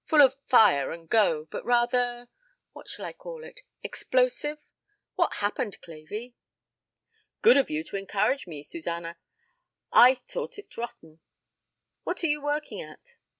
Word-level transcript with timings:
Full 0.07 0.23
of 0.23 0.35
fire 0.47 0.89
and 0.89 1.07
go, 1.07 1.45
but 1.51 1.63
rather 1.63 2.27
what 2.73 2.87
shall 2.87 3.05
I 3.05 3.13
call 3.13 3.43
it 3.43 3.61
explosive? 3.83 4.57
What's 5.13 5.35
happened, 5.41 5.79
Clavey?" 5.79 6.33
"Good 7.43 7.55
of 7.55 7.69
you 7.69 7.83
to 7.83 7.97
encourage 7.97 8.47
me, 8.47 8.63
Suzanna. 8.63 9.19
I'd 9.91 10.17
thought 10.27 10.57
it 10.57 10.75
rotten. 10.75 11.19
What 12.01 12.23
are 12.23 12.27
you 12.27 12.41
working 12.41 12.81
at?" 12.81 13.13